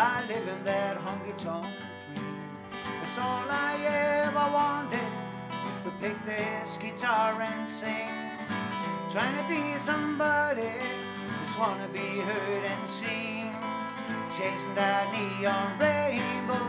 I 0.00 0.24
live 0.28 0.46
in 0.46 0.62
that 0.62 0.96
honky 0.98 1.36
tonk 1.42 1.66
dream. 2.14 2.38
That's 2.70 3.18
all 3.18 3.50
I 3.50 3.74
ever 4.22 4.46
wanted 4.54 5.10
is 5.72 5.80
to 5.80 5.90
pick 6.00 6.14
this 6.24 6.78
guitar 6.78 7.34
and 7.42 7.68
sing. 7.68 8.06
Trying 9.10 9.34
to 9.42 9.48
be 9.48 9.76
somebody, 9.76 10.70
just 11.42 11.58
wanna 11.58 11.88
be 11.88 12.20
heard 12.20 12.64
and 12.74 12.88
seen. 12.88 13.50
Chasing 14.38 14.76
that 14.76 15.10
neon 15.10 15.76
rainbow, 15.82 16.62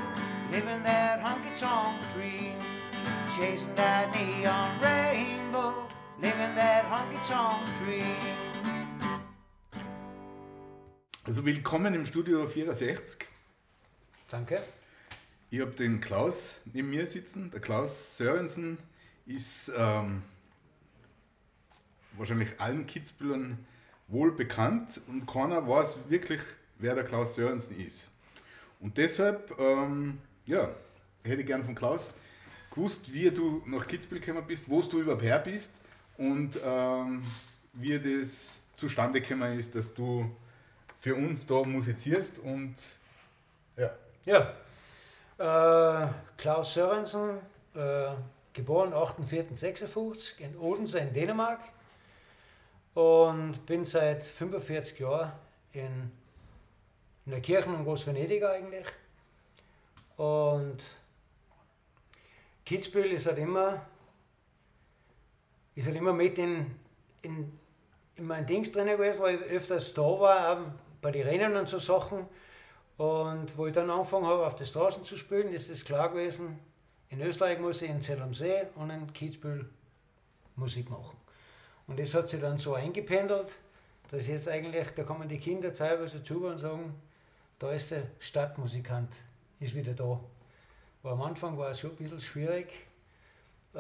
living 0.51 0.81
that 0.81 1.21
honky 1.21 1.53
tonk 1.53 2.01
dream. 2.15 2.57
Chasing 3.37 3.75
that 3.75 4.09
neon 4.09 4.71
rainbow, 4.81 5.85
living 6.19 6.55
that 6.55 6.83
honky 6.85 7.21
tonk 7.29 7.61
dream. 7.77 8.48
Also 11.25 11.45
willkommen 11.45 11.93
im 11.93 12.05
Studio 12.05 12.47
64. 12.47 13.19
Danke. 14.29 14.63
Ich 15.49 15.59
habe 15.59 15.71
den 15.71 15.99
Klaus 15.99 16.55
neben 16.73 16.89
mir 16.89 17.05
sitzen. 17.05 17.51
Der 17.51 17.59
Klaus 17.59 18.15
Sörensen 18.15 18.77
ist 19.25 19.69
ähm, 19.77 20.23
wahrscheinlich 22.13 22.59
allen 22.59 22.87
Kitzbühern 22.87 23.59
wohl 24.07 24.31
bekannt 24.31 25.01
und 25.07 25.27
keiner 25.27 25.67
weiß 25.67 26.09
wirklich, 26.09 26.39
wer 26.77 26.95
der 26.95 27.03
Klaus 27.03 27.35
Sörensen 27.35 27.77
ist. 27.77 28.09
Und 28.79 28.97
deshalb, 28.97 29.53
ähm, 29.59 30.19
ja, 30.45 30.73
hätte 31.25 31.41
ich 31.41 31.47
gern 31.47 31.65
von 31.65 31.75
Klaus 31.75 32.13
gewusst, 32.71 33.13
wie 33.13 33.29
du 33.29 33.61
nach 33.65 33.85
Kitzbühel 33.85 34.21
gekommen 34.21 34.47
bist, 34.47 34.69
wo 34.69 34.81
du 34.81 35.01
überhaupt 35.01 35.23
her 35.23 35.39
bist 35.39 35.73
und 36.17 36.57
ähm, 36.63 37.23
wie 37.73 37.99
das 37.99 38.61
zustande 38.73 39.19
gekommen 39.19 39.59
ist, 39.59 39.75
dass 39.75 39.93
du 39.93 40.33
für 40.99 41.15
uns 41.15 41.45
da 41.45 41.63
musizierst 41.63 42.39
und 42.39 42.75
ja. 43.77 43.91
Ja, 44.25 44.53
äh, 45.37 46.07
Klaus 46.37 46.73
Sörensen, 46.73 47.39
äh, 47.73 48.11
geboren 48.53 48.93
8.4.56 48.93 50.39
in 50.39 50.57
Odense 50.57 50.99
in 50.99 51.13
Dänemark 51.13 51.61
und 52.93 53.65
bin 53.65 53.85
seit 53.85 54.23
45 54.23 54.99
Jahren 54.99 55.31
in, 55.71 56.11
in 57.25 57.31
der 57.31 57.41
Kirche 57.41 57.69
in 57.69 57.85
Groß-Venedig 57.85 58.43
eigentlich. 58.43 58.85
Und 60.17 60.79
Kitzbühel 62.65 63.13
ist 63.13 63.25
halt 63.25 63.37
immer, 63.37 63.85
ist 65.75 65.87
halt 65.87 65.95
immer 65.95 66.11
mit 66.11 66.37
in, 66.37 66.75
in, 67.21 67.57
in 68.15 68.27
mein 68.27 68.45
Dings 68.45 68.71
drin 68.73 68.87
gewesen, 68.87 69.21
weil 69.21 69.35
ich 69.35 69.41
öfters 69.43 69.93
da 69.93 70.01
war, 70.01 70.51
auch 70.51 70.88
bei 71.01 71.11
den 71.11 71.27
Rennen 71.27 71.55
und 71.55 71.69
so 71.69 71.79
Sachen. 71.79 72.25
Und 72.97 73.57
wo 73.57 73.67
ich 73.67 73.73
dann 73.73 73.89
angefangen 73.89 74.25
habe, 74.25 74.45
auf 74.45 74.55
die 74.55 74.65
Straßen 74.65 75.05
zu 75.05 75.15
spielen, 75.15 75.53
ist 75.53 75.69
es 75.69 75.85
klar 75.85 76.09
gewesen, 76.09 76.59
in 77.09 77.21
Österreich 77.21 77.59
muss 77.59 77.81
ich 77.81 77.89
in 77.89 78.01
Zell 78.01 78.21
am 78.21 78.33
See 78.33 78.63
und 78.75 78.89
in 78.89 79.11
Kitzbühel 79.13 79.69
Musik 80.55 80.89
machen. 80.89 81.17
Und 81.87 81.99
das 81.99 82.13
hat 82.13 82.29
sich 82.29 82.39
dann 82.39 82.57
so 82.57 82.75
eingependelt, 82.75 83.57
dass 84.11 84.27
jetzt 84.27 84.47
eigentlich, 84.47 84.91
da 84.91 85.03
kommen 85.03 85.27
die 85.27 85.39
Kinder 85.39 85.73
teilweise 85.73 86.21
zu 86.21 86.45
und 86.45 86.57
sagen, 86.57 86.93
da 87.57 87.71
ist 87.71 87.91
der 87.91 88.03
Stadtmusikant, 88.19 89.11
ist 89.59 89.75
wieder 89.75 89.93
da. 89.93 90.19
Aber 91.01 91.13
am 91.13 91.21
Anfang 91.21 91.57
war 91.57 91.71
es 91.71 91.79
schon 91.79 91.91
ein 91.91 91.95
bisschen 91.95 92.19
schwierig. 92.19 92.67
Äh, 93.73 93.77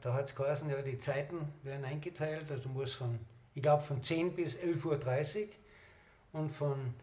da 0.00 0.14
hat 0.14 0.24
es 0.24 0.34
geheißen, 0.34 0.70
ja, 0.70 0.80
die 0.82 0.98
Zeiten 0.98 1.52
werden 1.62 1.84
eingeteilt, 1.84 2.50
also 2.50 2.62
du 2.62 2.68
musst 2.68 2.94
von, 2.94 3.18
ich 3.54 3.62
glaube, 3.62 3.82
von 3.82 4.02
10 4.02 4.34
bis 4.34 4.56
11.30 4.56 4.84
Uhr 4.86 5.48
und 6.34 6.50
von 6.50 6.94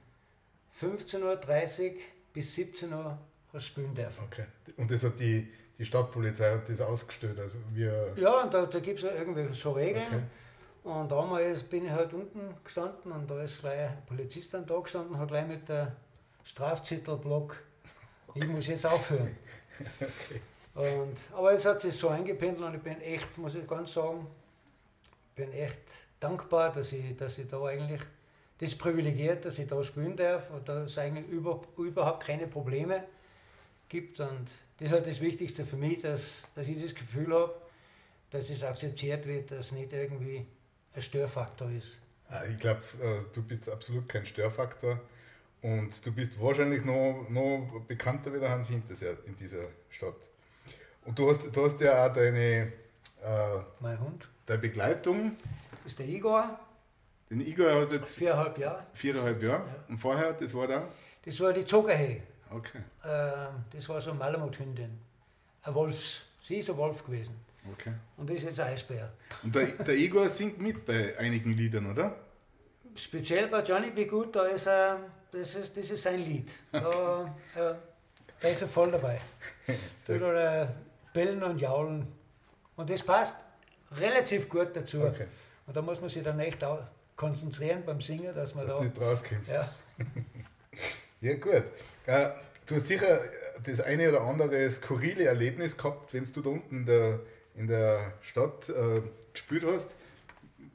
15.30 0.80 1.24
Uhr 1.24 1.92
bis 2.34 2.56
17 2.56 2.94
Uhr 2.94 3.18
hast 3.52 3.66
spielen 3.66 3.94
dürfen. 3.94 4.24
Okay. 4.26 4.46
Und 4.78 4.92
das 4.92 5.04
hat 5.04 5.20
die, 5.20 5.48
die 5.78 5.86
Stadtpolizei 5.86 6.52
hat 6.52 6.70
das 6.70 6.82
ausgestellt. 6.82 7.40
Also 7.40 7.58
wir 7.74 8.14
ja, 8.16 8.44
und 8.44 8.54
da, 8.54 8.66
da 8.66 8.80
gibt 8.80 9.00
es 9.00 9.06
ja 9.06 9.14
irgendwie 9.14 9.54
so 9.54 9.72
Regeln. 9.72 10.06
Okay. 10.06 10.22
Und 10.84 11.12
damals 11.12 11.64
bin 11.64 11.86
ich 11.86 11.92
halt 11.92 12.14
unten 12.14 12.56
gestanden 12.64 13.12
und 13.12 13.30
da 13.30 13.42
ist 13.42 13.62
gleich 13.62 13.90
ein 13.90 14.04
Polizist 14.06 14.54
dann 14.54 14.66
da 14.66 14.80
gestanden, 14.80 15.18
hat 15.18 15.28
gleich 15.28 15.48
mit 15.48 15.68
der 15.70 15.96
Strafzettelblock, 16.44 17.56
ich 18.34 18.48
muss 18.48 18.68
jetzt 18.68 18.86
aufhören. 18.86 19.36
okay. 20.00 20.42
Und, 20.74 21.18
aber 21.34 21.52
es 21.52 21.66
hat 21.66 21.82
sich 21.82 21.96
so 21.96 22.10
eingependelt 22.10 22.66
und 22.66 22.76
ich 22.76 22.82
bin 22.82 23.00
echt, 23.02 23.38
muss 23.38 23.56
ich 23.56 23.68
ganz 23.68 23.94
sagen, 23.94 24.26
bin 25.36 25.52
echt 25.54 25.82
dankbar, 26.20 26.72
dass 26.72 26.94
ich, 26.94 27.16
dass 27.16 27.38
ich 27.38 27.48
da 27.48 27.62
eigentlich 27.64 28.02
das 28.62 28.76
privilegiert, 28.76 29.44
dass 29.44 29.58
ich 29.58 29.68
da 29.68 29.84
spielen 29.84 30.16
darf 30.16 30.52
und 30.52 30.70
da 30.70 30.84
es 30.84 30.98
eigentlich 31.00 31.28
über, 31.28 31.62
überhaupt 31.78 32.24
keine 32.24 32.46
Probleme 32.46 33.04
gibt. 33.90 34.20
Und 34.20 34.48
das 34.78 34.88
ist 34.88 34.94
halt 34.94 35.08
das 35.08 35.20
Wichtigste 35.20 35.66
für 35.66 35.78
mich, 35.78 36.04
dass, 36.04 36.44
dass 36.54 36.68
ich 36.68 36.80
das 36.82 36.94
Gefühl 36.94 37.34
habe, 37.34 37.56
dass 38.30 38.52
es 38.52 38.64
akzeptiert 38.64 39.26
wird, 39.26 39.50
dass 39.50 39.72
nicht 39.72 39.92
irgendwie 39.92 40.46
ein 40.94 41.02
Störfaktor 41.02 41.72
ist. 41.72 42.02
Ah, 42.30 42.44
ich 42.48 42.60
glaube, 42.60 42.82
äh, 43.02 43.22
du 43.34 43.42
bist 43.42 43.68
absolut 43.68 44.08
kein 44.08 44.28
Störfaktor 44.28 45.02
und 45.64 46.06
du 46.06 46.12
bist 46.12 46.40
wahrscheinlich 46.40 46.86
noch, 46.86 47.26
noch 47.30 47.82
bekannter 47.88 48.32
wie 48.32 48.40
der 48.40 48.52
Hans 48.52 48.68
Hinterseer 48.68 49.18
in 49.26 49.36
dieser 49.36 49.66
Stadt. 49.90 50.16
Und 51.04 51.18
du 51.18 51.32
hast, 51.32 51.54
du 51.54 51.66
hast 51.66 51.82
ja 51.82 52.06
auch 52.06 52.14
deine, 52.14 52.38
äh, 52.38 53.60
mein 53.80 54.00
Hund. 54.00 54.28
deine 54.46 54.60
Begleitung. 54.60 55.36
Das 55.72 55.94
ist 55.94 56.00
der 56.00 56.08
Igor. 56.08 56.60
Den 57.32 57.40
Igor 57.48 57.74
hast 57.74 57.94
jetzt 57.94 58.14
viereinhalb 58.14 58.58
Jahre. 58.58 58.86
Viereinhalb 58.92 59.42
Jahre. 59.42 59.66
Ja. 59.66 59.76
Und 59.88 59.98
vorher, 59.98 60.34
das 60.34 60.54
war 60.54 60.68
da? 60.68 60.90
Das 61.24 61.40
war 61.40 61.54
die 61.54 61.64
Zuckerhey. 61.64 62.22
Okay. 62.50 62.80
Äh, 63.06 63.48
das 63.72 63.88
war 63.88 64.02
so 64.02 64.10
eine 64.10 64.20
Malamut-Hündin. 64.20 65.00
Ein 65.64 65.74
Wolfs. 65.74 66.24
Sie 66.42 66.58
ist 66.58 66.70
ein 66.70 66.76
Wolf 66.76 67.06
gewesen. 67.06 67.40
Okay. 67.72 67.94
Und 68.18 68.30
das 68.30 68.40
ist 68.40 68.44
jetzt 68.44 68.60
ein 68.60 68.74
Eisbär. 68.74 69.14
Und 69.44 69.56
der, 69.56 69.68
der 69.68 69.96
Igor 69.96 70.28
singt 70.28 70.60
mit 70.60 70.84
bei 70.86 71.18
einigen 71.18 71.54
Liedern, 71.54 71.90
oder? 71.90 72.18
Speziell 72.96 73.48
bei 73.48 73.64
Johnny 73.64 73.92
Be 73.92 74.08
Good, 74.08 74.36
da 74.36 74.48
ist 74.48 74.68
er, 74.68 75.00
das, 75.32 75.56
ist, 75.56 75.78
das 75.78 75.90
ist 75.90 76.04
sein 76.04 76.20
Lied. 76.20 76.52
Da, 76.74 77.34
äh, 77.56 77.76
da 78.42 78.48
ist 78.50 78.62
er 78.62 78.68
voll 78.68 78.92
dabei. 78.92 79.20
Oder 80.10 80.64
äh, 80.64 80.68
Bellen 81.14 81.42
und 81.44 81.62
Jaulen. 81.62 82.08
Und 82.76 82.90
das 82.90 83.04
passt 83.04 83.40
relativ 83.92 84.50
gut 84.50 84.76
dazu. 84.76 85.04
Okay. 85.04 85.28
Und 85.66 85.78
da 85.78 85.82
muss 85.82 86.02
man 86.02 86.10
sich 86.10 86.24
dann 86.24 86.40
echt 86.40 86.62
auch 86.64 86.82
konzentrieren 87.22 87.84
beim 87.86 88.02
Singen, 88.02 88.34
dass 88.34 88.56
man 88.56 88.66
dass 88.66 88.76
da. 88.76 88.84
nicht 88.84 89.00
rauskommst. 89.00 89.52
Ja, 89.52 89.70
ja 91.22 91.36
gut. 91.36 91.64
Äh, 92.08 92.30
du 92.66 92.76
hast 92.76 92.88
sicher 92.88 93.20
das 93.64 93.80
eine 93.80 94.10
oder 94.10 94.22
andere 94.22 94.70
skurrile 94.72 95.26
Erlebnis 95.26 95.78
gehabt, 95.78 96.12
wenn 96.16 96.24
du 96.24 96.42
da 96.42 96.50
unten 96.50 96.78
in 96.78 96.86
der, 96.88 97.20
in 97.56 97.68
der 97.68 98.14
Stadt 98.22 98.70
äh, 98.70 99.02
gespielt 99.32 99.64
hast. 99.72 99.90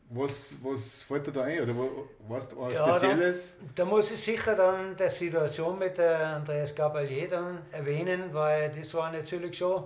Was, 0.09 0.55
was 0.63 1.03
fällt 1.03 1.27
dir 1.27 1.33
da 1.33 1.43
ein? 1.43 1.63
Oder 1.63 1.75
was 2.29 2.57
was 2.57 2.75
ja, 2.75 2.97
Spezielles? 2.97 3.57
Da, 3.75 3.83
da, 3.83 3.91
muss 3.91 4.13
ich 4.13 4.21
sicher 4.21 4.55
dann 4.55 4.97
die 4.97 5.09
Situation 5.09 5.77
mit 5.81 5.99
der 5.99 6.37
Andreas 6.37 6.73
Gabalier 6.73 7.27
dann 7.29 7.59
erwähnen, 7.73 8.33
weil 8.33 8.71
das 8.71 8.95
war 8.95 9.11
natürlich 9.11 9.59
schon 9.59 9.83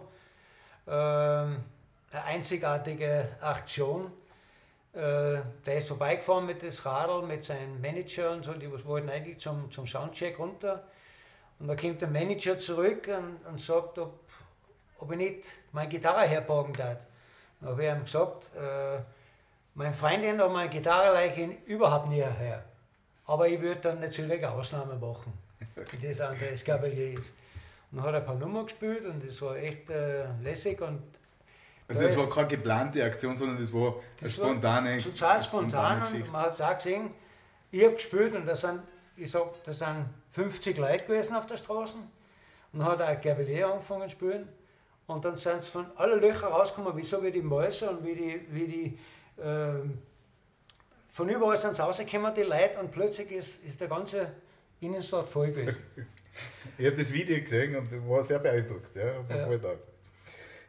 ähm, 0.86 1.56
eine 2.12 2.24
einzigartige 2.26 3.28
Aktion. 3.40 4.12
Äh, 4.92 5.42
der 5.64 5.78
ist 5.78 5.88
vorbeigefahren 5.88 6.46
mit 6.46 6.62
das 6.62 6.84
Radl, 6.84 7.22
mit 7.22 7.44
seinem 7.44 7.80
Manager 7.80 8.32
und 8.32 8.44
so, 8.44 8.52
die 8.54 8.68
wollten 8.84 9.08
eigentlich 9.08 9.38
zum, 9.38 9.70
zum 9.70 9.86
Soundcheck 9.86 10.38
runter. 10.38 10.84
Und 11.60 11.68
da 11.68 11.76
kommt 11.76 12.00
der 12.00 12.08
Manager 12.08 12.58
zurück 12.58 13.08
und, 13.08 13.46
und 13.48 13.60
sagt, 13.60 13.98
ob, 13.98 14.18
ob 14.98 15.12
ich 15.12 15.18
nicht 15.18 15.44
meine 15.72 15.88
Gitarre 15.88 16.26
herborgen 16.26 16.72
darf. 16.72 16.98
Dann 17.60 17.70
habe 17.70 17.84
ich 17.84 17.90
ihm 17.90 18.04
gesagt, 18.04 18.50
äh, 18.56 18.98
meine 19.74 19.92
Freundin 19.92 20.40
hat 20.40 20.50
meine 20.50 20.70
Gitarre 20.70 21.14
leiche 21.14 21.56
überhaupt 21.66 22.08
nie 22.08 22.22
her. 22.22 22.64
Aber 23.26 23.46
ich 23.46 23.60
würde 23.60 23.80
dann 23.82 24.00
natürlich 24.00 24.44
eine 24.44 24.50
Ausnahme 24.50 24.96
machen, 24.96 25.32
wie 25.92 26.08
das 26.08 26.20
Andreas 26.20 26.64
Gabalier 26.64 27.18
ist. 27.18 27.34
Und 27.92 27.98
dann 27.98 28.06
hat 28.06 28.14
er 28.14 28.20
ein 28.20 28.26
paar 28.26 28.34
Nummern 28.34 28.66
gespielt 28.66 29.04
und 29.04 29.24
das 29.24 29.40
war 29.42 29.56
echt 29.56 29.88
äh, 29.90 30.24
lässig 30.42 30.80
und 30.80 31.02
also 31.90 32.02
das 32.02 32.16
war 32.16 32.30
keine 32.30 32.48
geplante 32.48 33.04
Aktion, 33.04 33.36
sondern 33.36 33.58
das 33.58 33.72
war 33.72 33.96
das 34.20 34.38
eine 34.38 34.48
spontane 34.48 34.96
war 34.96 35.02
Total 35.02 35.42
spontan 35.42 36.02
und 36.02 36.32
man 36.32 36.42
hat 36.42 36.52
es 36.52 36.60
auch 36.60 36.74
gesehen. 36.74 37.10
Ich 37.70 37.84
habe 37.84 37.94
gespielt 37.94 38.34
und 38.34 38.46
da 38.46 38.56
sind, 38.56 38.80
ich 39.16 39.30
sag, 39.30 39.52
da 39.64 39.72
sind 39.72 40.06
50 40.30 40.78
Leute 40.78 41.04
gewesen 41.04 41.36
auf 41.36 41.46
der 41.46 41.56
Straße. 41.56 41.96
Und 42.72 42.78
dann 42.80 42.88
hat 42.88 43.00
auch 43.02 43.20
Gabelier 43.20 43.68
angefangen 43.68 44.08
zu 44.08 44.16
spielen. 44.16 44.48
Und 45.06 45.24
dann 45.24 45.36
sind 45.36 45.62
sie 45.62 45.70
von 45.70 45.86
allen 45.96 46.20
Löchern 46.20 46.52
rausgekommen, 46.52 46.96
wie 46.96 47.04
so 47.04 47.22
wie 47.22 47.32
die 47.32 47.42
Mäuse 47.42 47.90
und 47.90 48.04
wie 48.04 48.14
die, 48.14 48.40
wie 48.50 48.66
die 48.66 48.98
äh, 49.42 49.80
von 51.12 51.28
überall 51.28 51.56
sind 51.56 51.74
sie 51.74 51.82
rausgekommen, 51.82 52.32
die 52.34 52.42
Leute, 52.42 52.78
und 52.78 52.92
plötzlich 52.92 53.30
ist, 53.32 53.64
ist 53.64 53.80
der 53.80 53.88
ganze 53.88 54.30
Innenstadt 54.80 55.28
voll 55.28 55.50
gewesen. 55.50 55.82
ich 56.78 56.86
habe 56.86 56.96
das 56.96 57.12
Video 57.12 57.40
gesehen 57.40 57.76
und 57.76 58.08
war 58.08 58.22
sehr 58.22 58.38
beeindruckt. 58.38 58.94
Ja, 58.94 59.06
ja. 59.28 59.58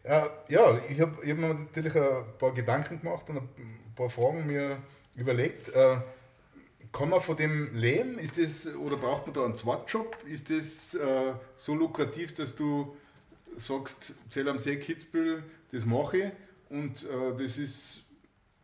Äh, 0.03 0.21
ja, 0.49 0.79
ich 0.89 0.99
habe 0.99 1.15
hab 1.17 1.37
mir 1.37 1.53
natürlich 1.53 1.95
ein 1.95 2.23
paar 2.39 2.53
Gedanken 2.53 3.01
gemacht 3.01 3.29
und 3.29 3.37
ein 3.37 3.93
paar 3.95 4.09
Fragen 4.09 4.47
mir 4.47 4.77
überlegt. 5.15 5.69
Äh, 5.69 5.97
kann 6.91 7.09
man 7.09 7.21
von 7.21 7.37
dem 7.37 7.75
leben? 7.75 8.17
Ist 8.17 8.37
das, 8.37 8.75
oder 8.75 8.97
braucht 8.97 9.27
man 9.27 9.33
da 9.33 9.45
einen 9.45 9.55
Zweitjob? 9.55 10.17
Ist 10.27 10.49
das 10.49 10.95
äh, 10.95 11.33
so 11.55 11.75
lukrativ, 11.75 12.33
dass 12.33 12.55
du 12.55 12.95
sagst, 13.57 14.13
Zell 14.29 14.49
am 14.49 14.59
See 14.59 14.77
Kitzbühel, 14.77 15.43
das 15.71 15.85
mache 15.85 16.17
ich 16.17 16.31
und 16.69 17.03
äh, 17.03 17.37
das 17.37 17.57
ist, 17.57 18.03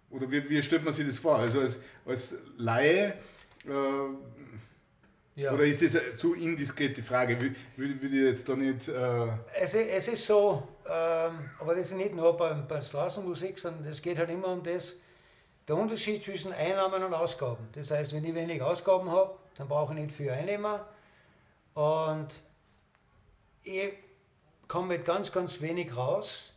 oder 0.10 0.30
wie, 0.32 0.50
wie, 0.50 0.62
stellt 0.64 0.84
man 0.84 0.94
sich 0.94 1.06
das 1.06 1.18
vor? 1.18 1.38
Also 1.38 1.62
als, 1.62 1.80
als 2.06 2.38
Laie, 2.58 3.14
äh, 3.66 3.72
ja. 5.38 5.54
oder 5.54 5.64
ist 5.64 5.82
das 5.82 5.96
eine 5.96 6.16
zu 6.16 6.34
indiskrete 6.34 7.04
Frage? 7.04 7.40
Würde, 7.76 8.08
ich 8.08 8.14
jetzt 8.14 8.50
da 8.50 8.56
nicht... 8.56 8.88
Äh 8.90 9.28
es, 9.62 9.74
es 9.74 10.08
ist 10.08 10.26
so, 10.26 10.68
ähm, 10.86 11.52
aber 11.60 11.76
das 11.76 11.88
ist 11.88 11.96
nicht 11.96 12.16
nur 12.16 12.36
bei, 12.36 12.54
bei 12.54 12.82
Straßenmusik, 12.82 13.60
sondern 13.60 13.86
es 13.86 14.02
geht 14.02 14.18
halt 14.18 14.30
immer 14.30 14.48
um 14.48 14.64
das, 14.64 14.96
der 15.68 15.76
Unterschied 15.76 16.24
zwischen 16.24 16.52
Einnahmen 16.54 17.04
und 17.04 17.14
Ausgaben. 17.14 17.68
Das 17.74 17.92
heißt, 17.92 18.14
wenn 18.14 18.26
ich 18.26 18.34
wenig 18.34 18.62
Ausgaben 18.62 19.12
habe, 19.12 19.38
dann 19.58 19.68
brauche 19.68 19.94
ich 19.94 20.00
nicht 20.00 20.12
viel 20.12 20.32
Einnehmer. 20.32 20.88
Und 21.74 22.30
ich 23.64 23.94
komme 24.68 24.88
mit 24.88 25.06
ganz, 25.06 25.32
ganz 25.32 25.62
wenig 25.62 25.96
raus. 25.96 26.52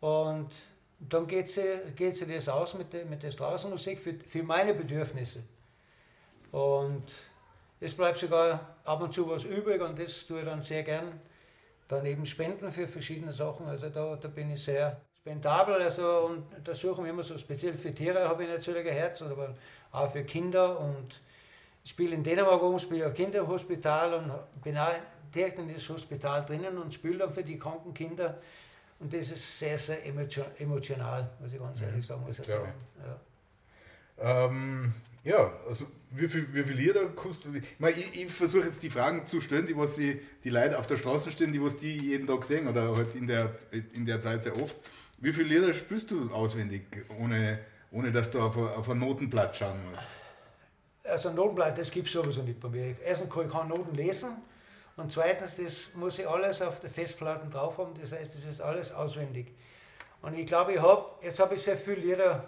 Und 0.00 0.50
dann 0.98 1.26
geht 1.26 1.48
sich 1.48 1.64
geht 1.94 2.28
das 2.28 2.48
aus 2.48 2.74
mit 2.74 2.92
der, 2.92 3.04
mit 3.04 3.22
der 3.22 3.30
Straßenmusik 3.30 3.98
für, 3.98 4.14
für 4.14 4.42
meine 4.42 4.74
Bedürfnisse. 4.74 5.42
Und 6.50 7.12
es 7.80 7.94
bleibt 7.94 8.18
sogar 8.18 8.76
ab 8.84 9.00
und 9.00 9.14
zu 9.14 9.28
was 9.28 9.44
übrig 9.44 9.80
und 9.80 9.98
das 9.98 10.26
tue 10.26 10.40
ich 10.40 10.44
dann 10.44 10.62
sehr 10.62 10.82
gern. 10.82 11.20
Dann 11.88 12.04
eben 12.04 12.26
Spenden 12.26 12.70
für 12.70 12.86
verschiedene 12.86 13.32
Sachen. 13.32 13.66
Also 13.66 13.88
da, 13.88 14.16
da 14.16 14.28
bin 14.28 14.50
ich 14.52 14.62
sehr 14.62 15.00
spendabel. 15.16 15.80
Also, 15.82 16.26
und 16.26 16.44
da 16.64 16.74
suchen 16.74 17.04
wir 17.04 17.10
immer 17.10 17.22
so, 17.22 17.38
speziell 17.38 17.74
für 17.74 17.94
Tiere 17.94 18.28
habe 18.28 18.44
ich 18.44 18.50
natürlich 18.50 18.86
ein 18.86 18.94
Herz, 18.94 19.22
aber 19.22 19.54
auch 19.92 20.10
für 20.10 20.24
Kinder. 20.24 20.78
Und 20.80 21.20
ich 21.84 21.90
spiele 21.90 22.14
in 22.14 22.22
Dänemark 22.22 22.62
um, 22.62 22.78
spiele 22.78 23.06
auf 23.06 23.14
Kinderhospital 23.14 24.14
und 24.14 24.32
bin 24.62 24.76
auch 24.76 24.92
direkt 25.34 25.58
in 25.58 25.72
das 25.72 25.88
Hospital 25.88 26.44
drinnen 26.44 26.78
und 26.78 26.92
spiele 26.92 27.18
dann 27.18 27.32
für 27.32 27.44
die 27.44 27.58
kranken 27.58 27.94
Kinder. 27.94 28.38
Und 28.98 29.12
das 29.12 29.30
ist 29.30 29.58
sehr, 29.58 29.78
sehr 29.78 30.04
emotional, 30.04 31.30
muss 31.40 31.52
ich 31.52 31.58
ganz 31.60 31.80
ehrlich 31.80 32.04
sagen. 32.04 32.24
Also, 32.26 32.42
ja. 32.42 32.74
Ähm, 34.20 34.92
ja, 35.22 35.52
also 35.68 35.86
wie 36.10 36.28
viel, 36.28 36.46
wie 36.54 36.62
viel 36.62 36.76
Lieder 36.76 37.06
kannst 37.10 37.44
du. 37.44 37.54
Ich, 37.54 37.96
ich, 37.98 38.22
ich 38.22 38.30
versuche 38.30 38.64
jetzt 38.64 38.82
die 38.82 38.90
Fragen 38.90 39.26
zu 39.26 39.40
stellen, 39.40 39.66
die 39.66 39.76
was 39.76 39.96
die, 39.96 40.20
die 40.44 40.50
Leute 40.50 40.78
auf 40.78 40.86
der 40.86 40.96
Straße 40.96 41.30
stehen, 41.30 41.52
die 41.52 41.62
was 41.62 41.76
die 41.76 41.96
jeden 41.98 42.26
Tag 42.26 42.44
sehen 42.44 42.66
oder 42.66 42.96
halt 42.96 43.14
in 43.14 43.26
der, 43.26 43.52
in 43.92 44.06
der 44.06 44.20
Zeit 44.20 44.42
sehr 44.42 44.60
oft. 44.60 44.76
Wie 45.18 45.32
viele 45.32 45.48
Lieder 45.48 45.74
spielst 45.74 46.10
du 46.10 46.32
auswendig, 46.32 46.82
ohne, 47.18 47.58
ohne 47.90 48.12
dass 48.12 48.30
du 48.30 48.40
auf 48.40 48.56
ein, 48.56 48.68
auf 48.68 48.88
ein 48.88 48.98
Notenblatt 48.98 49.56
schauen 49.56 49.78
musst? 49.90 50.06
Also 51.04 51.30
ein 51.30 51.34
Notenblatt, 51.34 51.76
das 51.76 51.90
gibt 51.90 52.06
es 52.06 52.12
sowieso 52.12 52.42
nicht 52.42 52.60
bei 52.60 52.68
mir. 52.68 52.94
Erstens 53.04 53.30
kann 53.30 53.46
ich 53.46 53.52
keine 53.52 53.68
Noten 53.68 53.94
lesen 53.94 54.30
und 54.96 55.12
zweitens, 55.12 55.56
das 55.56 55.94
muss 55.94 56.18
ich 56.18 56.28
alles 56.28 56.60
auf 56.60 56.80
der 56.80 56.90
Festplatten 56.90 57.50
drauf 57.50 57.78
haben. 57.78 57.92
Das 58.00 58.12
heißt, 58.12 58.34
das 58.34 58.44
ist 58.44 58.60
alles 58.60 58.92
auswendig. 58.92 59.54
Und 60.22 60.36
ich 60.36 60.46
glaube, 60.46 60.72
ich 60.72 60.82
habe, 60.82 61.04
jetzt 61.22 61.38
habe 61.38 61.54
ich 61.54 61.62
sehr 61.62 61.76
viele 61.76 62.00
Lieder 62.00 62.44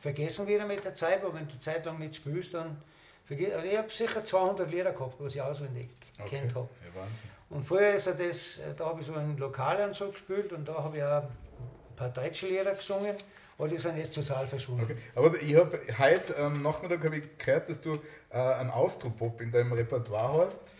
vergessen 0.00 0.46
wieder 0.46 0.66
mit 0.66 0.84
der 0.84 0.94
Zeit, 0.94 1.22
weil 1.22 1.34
wenn 1.34 1.48
du 1.48 1.58
Zeit 1.60 1.84
lang 1.84 1.98
nicht 1.98 2.16
spielst, 2.16 2.54
dann 2.54 2.82
vergisst 3.24 3.52
also 3.52 3.66
Ich 3.66 3.76
habe 3.76 3.90
sicher 3.90 4.24
200 4.24 4.70
Lieder 4.70 4.92
gehabt, 4.92 5.16
was 5.18 5.34
ich 5.34 5.42
auswendig 5.42 5.88
okay. 6.18 6.28
kennt 6.28 6.54
habe. 6.54 6.68
Ja, 6.94 7.02
und 7.50 7.64
vorher 7.64 7.94
ist 7.94 8.06
er 8.06 8.14
das, 8.14 8.60
da 8.76 8.86
habe 8.86 9.00
ich 9.00 9.06
so 9.06 9.14
einen 9.14 9.36
Lokalanzug 9.36 10.12
gespielt 10.12 10.52
und 10.52 10.66
da 10.66 10.82
habe 10.82 10.96
ich 10.96 11.02
auch 11.02 11.22
ein 11.22 11.96
paar 11.96 12.08
deutsche 12.08 12.46
Lieder 12.46 12.74
gesungen, 12.74 13.14
aber 13.58 13.68
die 13.68 13.76
sind 13.76 13.98
jetzt 13.98 14.14
total 14.14 14.46
verschwunden. 14.46 14.84
Okay. 14.84 14.96
Aber 15.14 15.42
ich 15.42 15.54
habe 15.54 15.80
heute 15.98 16.32
ähm, 16.34 16.62
Nachmittag 16.62 17.04
habe 17.04 17.18
ich 17.18 17.38
gehört, 17.38 17.68
dass 17.68 17.80
du 17.80 17.98
äh, 18.30 18.38
einen 18.38 18.70
Austropop 18.70 19.40
in 19.40 19.50
deinem 19.50 19.72
Repertoire 19.72 20.46
hast. 20.46 20.76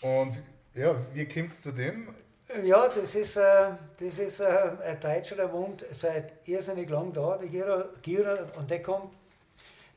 Und 0.00 0.40
ja, 0.74 0.96
wie 1.12 1.26
kommt 1.28 1.52
es 1.52 1.62
zu 1.62 1.72
dem? 1.72 2.14
Ja, 2.62 2.88
das 2.88 3.16
ist, 3.16 3.36
äh, 3.36 3.70
das 3.98 4.18
ist 4.18 4.38
äh, 4.38 4.70
ein 4.84 5.00
Deutscher, 5.00 5.34
der 5.34 5.52
wohnt 5.52 5.84
seit 5.90 6.34
irrsinnig 6.46 6.88
lang 6.88 7.12
da, 7.12 7.36
der 7.36 7.48
Gira, 7.48 7.84
Gira 8.00 8.36
und 8.56 8.70
der 8.70 8.80
kommt, 8.80 9.12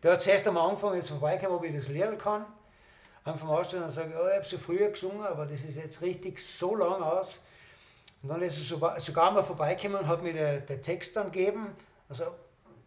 der 0.01 0.13
hat 0.13 0.23
zuerst 0.23 0.47
am 0.47 0.57
Anfang 0.57 0.95
jetzt 0.95 1.09
vorbeikommen, 1.09 1.55
ob 1.55 1.63
ich 1.65 1.75
das 1.75 1.87
lernen 1.87 2.17
kann. 2.17 2.45
Am 3.25 3.37
vom 3.37 3.49
Ausstellen 3.49 3.83
und 3.83 3.91
sage, 3.91 4.11
ja, 4.11 4.27
ich 4.29 4.35
habe 4.35 4.45
so 4.45 4.57
früher 4.57 4.89
gesungen, 4.89 5.23
aber 5.23 5.45
das 5.45 5.65
ist 5.65 5.75
jetzt 5.75 6.01
richtig 6.01 6.39
so 6.39 6.75
lang 6.75 7.03
aus. 7.03 7.43
Und 8.23 8.29
dann 8.29 8.41
ist 8.41 8.57
er 8.71 8.99
sogar 8.99 9.31
mal 9.31 9.43
vorbeigekommen 9.43 9.99
und 9.99 10.07
hat 10.07 10.23
mir 10.23 10.33
den, 10.33 10.65
den 10.65 10.81
Text 10.81 11.15
dann 11.15 11.31
gegeben. 11.31 11.67
Also, 12.09 12.23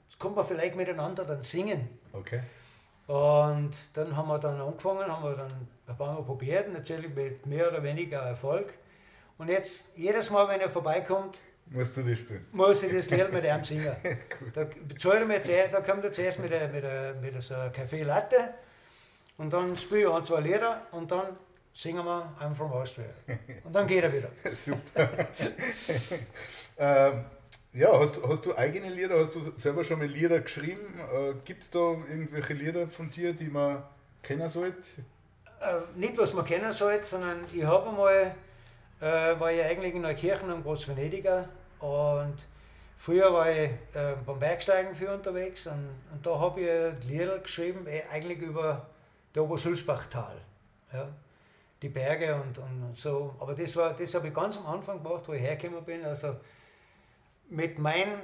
jetzt 0.09 0.19
kommt 0.19 0.35
man 0.35 0.45
vielleicht 0.45 0.75
miteinander 0.75 1.25
dann 1.25 1.43
singen. 1.43 1.89
Okay. 2.13 2.41
Und 3.07 3.73
dann 3.93 4.17
haben 4.17 4.29
wir 4.29 4.39
dann 4.39 4.61
angefangen, 4.61 5.07
haben 5.07 5.23
wir 5.23 5.37
dann 5.37 5.69
ein 5.87 5.97
paar 5.97 6.15
Mal 6.15 6.23
probiert, 6.23 6.73
natürlich 6.73 7.15
mit 7.15 7.47
mehr 7.47 7.69
oder 7.69 7.83
weniger 7.83 8.21
Erfolg. 8.21 8.73
Und 9.41 9.49
jetzt, 9.49 9.89
jedes 9.97 10.29
Mal, 10.29 10.47
wenn 10.49 10.61
er 10.61 10.69
vorbeikommt, 10.69 11.39
Musst 11.73 11.97
du 11.97 12.03
das 12.03 12.19
spielen? 12.19 12.45
Muss 12.53 12.83
ich 12.83 12.93
das 12.93 13.09
Lied 13.09 13.33
mit 13.33 13.45
ihm 13.45 13.65
singen. 13.65 13.97
da 14.55 14.65
bezahle 14.65 15.21
ich 15.23 15.27
mir 15.27 15.41
zuerst, 15.41 15.73
da 15.73 15.81
kommt 15.81 16.05
er 16.05 16.13
zuerst 16.13 16.41
mit, 16.41 16.51
der, 16.51 16.69
mit, 16.69 16.85
mit 17.23 17.43
so 17.43 17.55
einer 17.55 17.71
Kaffee 17.71 18.03
Latte 18.03 18.55
und 19.39 19.51
dann 19.53 19.75
spiele 19.79 20.01
ich 20.01 20.09
ein, 20.13 20.25
zwei 20.25 20.41
Lieder 20.41 20.83
und 20.91 21.11
dann 21.11 21.39
singen 21.73 22.05
wir 22.05 22.37
I'm 22.39 22.55
from 22.55 22.71
Austria. 22.73 23.07
Und 23.65 23.75
dann 23.75 23.87
geht 23.87 24.03
er 24.03 24.13
wieder. 24.13 24.29
Super. 24.53 25.09
ähm, 26.77 27.25
ja, 27.73 27.99
hast, 27.99 28.21
hast 28.23 28.45
du 28.45 28.55
eigene 28.59 28.91
Lieder? 28.91 29.21
Hast 29.21 29.35
du 29.35 29.53
selber 29.57 29.85
schon 29.85 30.01
mal 30.01 30.09
Lieder 30.09 30.41
geschrieben? 30.41 31.01
Äh, 31.15 31.35
Gibt 31.47 31.63
es 31.63 31.71
da 31.71 31.79
irgendwelche 31.79 32.53
Lieder 32.53 32.89
von 32.89 33.09
dir, 33.09 33.33
die 33.33 33.49
man 33.49 33.83
kennen 34.23 34.51
sollte? 34.51 34.83
Äh, 35.61 35.99
nicht, 35.99 36.19
was 36.19 36.35
man 36.35 36.45
kennen 36.45 36.73
sollte, 36.75 37.07
sondern 37.07 37.45
ich 37.55 37.65
habe 37.65 37.89
einmal, 37.89 38.35
äh, 39.01 39.39
war 39.41 39.53
ich 39.53 39.63
eigentlich 39.63 39.95
in 39.95 40.03
Neukirchen 40.03 40.51
am 40.51 40.63
Großvenediger 40.63 41.49
und 41.81 42.37
früher 42.97 43.33
war 43.33 43.51
ich 43.51 43.71
äh, 43.95 44.15
beim 44.27 44.39
Bergsteigen 44.39 44.95
für 44.95 45.13
unterwegs 45.13 45.67
und, 45.67 45.89
und 46.13 46.25
da 46.25 46.39
habe 46.39 46.61
ich 46.61 47.09
Lieder 47.09 47.39
geschrieben, 47.39 47.87
äh, 47.87 48.03
eigentlich 48.11 48.39
über 48.39 48.87
das 49.33 49.43
Obersulzbachtal. 49.43 50.37
Ja, 50.93 51.09
die 51.83 51.89
Berge 51.89 52.35
und, 52.35 52.59
und 52.59 52.97
so. 52.97 53.35
Aber 53.39 53.55
das, 53.55 53.73
das 53.73 54.15
habe 54.15 54.29
ich 54.29 54.35
ganz 54.35 54.59
am 54.59 54.67
Anfang 54.67 55.03
gemacht, 55.03 55.23
wo 55.27 55.33
ich 55.33 55.41
hergekommen 55.41 55.85
bin. 55.85 56.05
Also 56.05 56.37
mit 57.49 57.79
meinem 57.79 58.19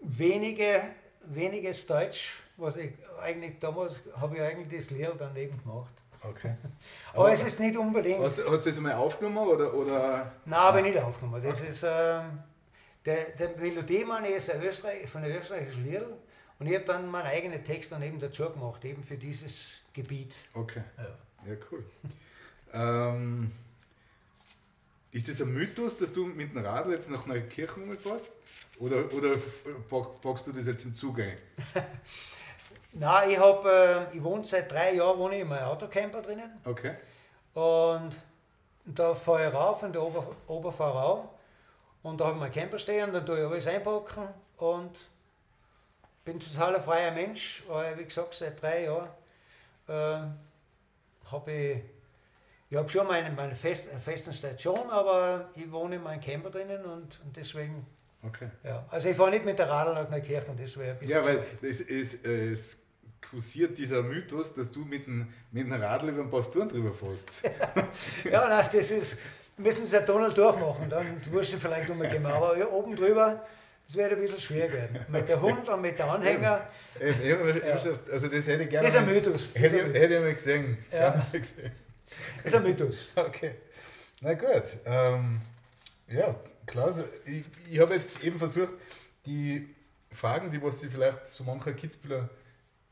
wenige, 0.00 0.82
weniges 1.24 1.86
Deutsch, 1.86 2.42
was 2.56 2.76
ich 2.76 2.92
eigentlich 3.20 3.58
damals, 3.58 4.02
habe 4.16 4.36
ich 4.36 4.42
eigentlich 4.42 4.80
das 4.80 4.90
Lehrer 4.90 5.14
daneben 5.18 5.60
gemacht. 5.62 5.92
Okay. 6.22 6.54
Aber, 7.12 7.24
Aber, 7.24 7.32
es 7.32 7.44
ist 7.44 7.60
nicht 7.60 7.76
unbedingt. 7.76 8.20
Hast, 8.20 8.44
hast 8.46 8.66
du 8.66 8.70
das 8.70 8.80
mal 8.80 8.94
aufgenommen? 8.94 9.48
Oder, 9.48 9.72
oder? 9.72 10.32
Nein, 10.44 10.60
habe 10.60 10.80
ich 10.80 10.86
nicht 10.86 10.98
aufgenommen. 10.98 11.42
Das 11.42 11.60
okay. 11.60 11.70
ist, 11.70 11.84
ähm, 11.84 12.42
der, 13.04 13.30
der 13.30 13.56
Melodiemann 13.58 14.24
ist 14.24 14.50
ein 14.50 14.62
Österreich, 14.62 15.08
von 15.08 15.22
der 15.22 15.38
österreichischen 15.38 15.84
Lied 15.84 16.04
und 16.58 16.66
ich 16.66 16.74
habe 16.74 16.84
dann 16.84 17.10
meinen 17.10 17.26
eigenen 17.26 17.64
Text 17.64 17.92
dann 17.92 18.02
eben 18.02 18.18
dazu 18.18 18.50
gemacht, 18.50 18.84
eben 18.84 19.02
für 19.02 19.16
dieses 19.16 19.80
Gebiet. 19.92 20.34
Okay. 20.54 20.82
Ja, 20.96 21.52
ja 21.52 21.58
cool. 21.70 21.84
ähm, 22.72 23.52
ist 25.12 25.28
das 25.28 25.40
ein 25.40 25.54
Mythos, 25.54 25.96
dass 25.96 26.12
du 26.12 26.26
mit 26.26 26.54
dem 26.54 26.64
Radl 26.64 26.92
jetzt 26.92 27.10
nach 27.10 27.26
Neukirchen 27.26 27.96
fährst? 27.96 28.30
Oder, 28.78 29.12
oder 29.12 29.36
packst 30.22 30.46
du 30.46 30.52
das 30.52 30.66
jetzt 30.66 30.84
in 30.84 30.94
Zugänge? 30.94 31.36
Nein, 32.92 33.30
ich, 33.30 33.38
hab, 33.38 33.64
äh, 33.64 34.16
ich 34.16 34.22
wohne 34.22 34.44
seit 34.44 34.70
drei 34.70 34.94
Jahren 34.94 35.18
wohne 35.18 35.36
ich 35.36 35.42
in 35.42 35.48
meinem 35.48 35.64
Autocamper 35.64 36.22
drinnen. 36.22 36.60
Okay. 36.64 36.94
Und 37.54 38.12
da 38.84 39.14
fahre 39.14 39.48
ich 39.48 39.54
rauf 39.54 39.82
in 39.82 39.92
der 39.92 40.02
Ober, 40.02 40.34
Oberfahrau 40.46 41.28
und 42.02 42.18
da 42.18 42.26
habe 42.26 42.36
ich 42.36 42.40
meinen 42.40 42.52
Camper 42.52 42.78
stehen, 42.78 43.12
dann 43.12 43.26
tue 43.26 43.38
ich 43.38 43.46
alles 43.46 43.66
einpacken 43.66 44.28
und 44.56 44.98
bin 46.24 46.40
total 46.40 46.76
ein 46.76 46.82
freier 46.82 47.10
Mensch. 47.12 47.64
Aber 47.68 47.98
wie 47.98 48.04
gesagt, 48.04 48.34
seit 48.34 48.60
drei 48.60 48.84
Jahren 48.84 49.08
äh, 49.88 51.30
habe 51.30 51.52
ich, 51.52 51.82
ich 52.70 52.76
habe 52.76 52.88
schon 52.88 53.06
meine, 53.06 53.30
meine 53.30 53.54
fest, 53.54 53.90
festen 54.02 54.32
Station, 54.32 54.90
aber 54.90 55.50
ich 55.54 55.70
wohne 55.70 55.96
in 55.96 56.02
meinem 56.02 56.20
Camper 56.20 56.50
drinnen 56.50 56.84
und, 56.84 57.20
und 57.24 57.36
deswegen 57.36 57.86
Okay. 58.22 58.48
Ja, 58.64 58.84
also 58.90 59.08
ich 59.08 59.16
fahre 59.16 59.30
nicht 59.30 59.44
mit 59.44 59.58
der 59.58 59.68
Radl 59.68 59.94
nach 59.94 60.10
Neukirchen, 60.10 60.56
das 60.56 60.76
wäre 60.76 60.92
ein 60.92 60.98
bisschen 60.98 61.16
Ja, 61.16 61.24
weil 61.24 61.44
es, 61.62 61.80
es, 61.80 62.14
es 62.24 62.78
kursiert 63.30 63.78
dieser 63.78 64.02
Mythos, 64.02 64.54
dass 64.54 64.70
du 64.70 64.80
mit 64.80 65.06
dem, 65.06 65.28
mit 65.52 65.66
dem 65.66 65.72
Radl 65.72 66.08
über 66.08 66.22
den 66.22 66.30
Pastoren 66.30 66.68
drüber 66.68 66.92
fährst. 66.92 67.42
ja, 68.30 68.48
nein, 68.48 68.68
das 68.72 68.90
ist, 68.90 69.18
müssen 69.56 69.84
sie 69.84 69.96
einen 69.96 70.06
Tunnel 70.06 70.32
durchmachen, 70.32 70.90
dann 70.90 71.20
wirst 71.30 71.52
du 71.52 71.58
vielleicht 71.58 71.88
nochmal 71.88 72.08
gehen. 72.08 72.26
Aber 72.26 72.56
ja, 72.56 72.66
oben 72.68 72.96
drüber, 72.96 73.46
das 73.86 73.96
wäre 73.96 74.14
ein 74.14 74.20
bisschen 74.20 74.40
schwer 74.40 74.72
werden. 74.72 74.98
Mit 75.08 75.28
der 75.28 75.40
Hund 75.40 75.68
und 75.68 75.80
mit 75.80 75.98
der 75.98 76.10
Anhänger. 76.10 76.68
Eben, 77.00 77.22
eben, 77.22 77.66
ja. 77.66 77.72
Also 77.72 77.92
das 78.10 78.46
hätte 78.46 78.64
ich 78.64 78.70
gerne. 78.70 78.86
Das 78.86 78.94
ist 78.94 79.00
ein 79.00 79.06
Mythos. 79.06 79.54
Hätte, 79.54 79.98
hätte 79.98 80.14
ich 80.14 80.20
mal 80.20 80.34
gesehen. 80.34 80.78
Ja. 80.92 81.26
gesehen. 81.32 81.72
Das 82.36 82.46
ist 82.46 82.54
ein 82.54 82.62
Mythos. 82.62 83.12
Okay. 83.16 83.54
Na 84.20 84.34
gut. 84.34 84.76
Ähm, 84.84 85.40
ja, 86.08 86.34
Klaus, 86.68 86.98
ich, 87.24 87.44
ich 87.70 87.80
habe 87.80 87.94
jetzt 87.94 88.22
eben 88.22 88.38
versucht, 88.38 88.74
die 89.26 89.74
Fragen, 90.12 90.50
die 90.50 90.62
was 90.62 90.80
sie 90.80 90.88
vielleicht 90.88 91.26
so 91.26 91.44
mancher 91.44 91.72
Kitzbühler 91.72 92.28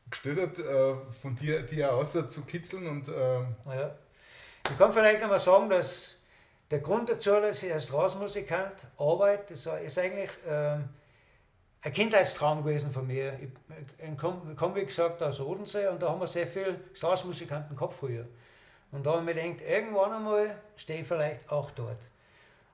gestellt 0.09 0.39
hat, 0.39 0.59
äh, 0.59 0.95
von 1.11 1.35
dir, 1.35 1.63
dir 1.63 1.93
außer 1.93 2.27
zu 2.27 2.41
kitzeln 2.41 2.87
und. 2.87 3.07
Äh 3.07 3.39
ja. 3.65 3.95
Ich 4.69 4.77
kann 4.77 4.91
vielleicht 4.91 5.23
einmal 5.23 5.39
sagen, 5.39 5.69
dass 5.69 6.17
der 6.69 6.79
Grund 6.79 7.09
dazu, 7.09 7.31
dass 7.31 7.63
ich 7.63 7.71
als 7.71 7.85
Straßenmusikant 7.85 8.85
arbeite, 8.97 9.53
das 9.53 9.65
ist 9.65 9.97
eigentlich 9.97 10.31
ähm, 10.45 10.89
ein 11.81 11.93
Kindheitstraum 11.93 12.63
gewesen 12.63 12.91
von 12.91 13.07
mir. 13.07 13.39
Ich 13.39 14.17
komme, 14.17 14.75
wie 14.75 14.85
gesagt, 14.85 15.23
aus 15.23 15.39
Odensee 15.39 15.87
und 15.87 16.01
da 16.01 16.09
haben 16.09 16.19
wir 16.19 16.27
sehr 16.27 16.47
viele 16.47 16.79
Straßenmusikanten 16.93 17.75
gehabt 17.75 17.93
früher. 17.93 18.27
Und 18.91 19.05
da 19.05 19.11
habe 19.11 19.19
ich 19.19 19.35
mir 19.35 19.41
gedacht, 19.41 19.61
irgendwann 19.67 20.13
einmal 20.13 20.57
stehe 20.75 21.01
ich 21.01 21.07
vielleicht 21.07 21.49
auch 21.49 21.71
dort. 21.71 21.99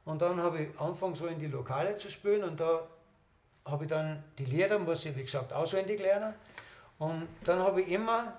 Und 0.05 0.21
dann 0.21 0.41
habe 0.41 0.63
ich 0.63 0.79
angefangen, 0.79 1.15
so 1.15 1.27
in 1.27 1.39
die 1.39 1.47
Lokale 1.47 1.95
zu 1.95 2.09
spielen 2.09 2.43
und 2.43 2.59
da 2.59 2.87
habe 3.65 3.85
ich 3.85 3.89
dann 3.89 4.23
die 4.37 4.45
Lieder, 4.45 4.77
muss 4.79 5.05
ich 5.05 5.15
wie 5.15 5.23
gesagt 5.23 5.53
auswendig 5.53 5.99
lernen. 5.99 6.33
Und 6.99 7.27
dann 7.45 7.59
habe 7.59 7.81
ich 7.81 7.89
immer, 7.89 8.33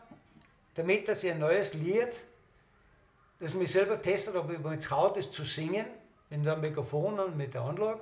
damit 0.75 1.09
dass 1.09 1.25
ich 1.25 1.33
ein 1.33 1.39
neues 1.39 1.75
Lied, 1.75 2.09
das 3.41 3.51
ich 3.51 3.55
mich 3.55 3.73
selber 3.73 4.01
testet, 4.01 4.37
ob 4.37 4.51
ich 4.51 4.59
mir 4.59 4.79
traut, 4.79 5.17
das 5.17 5.31
zu 5.31 5.45
singen, 5.45 5.87
mit 6.31 6.45
dem 6.45 6.61
Mikrofon 6.61 7.19
und 7.19 7.37
mit 7.37 7.55
der 7.55 7.63
Anlage, 7.63 8.01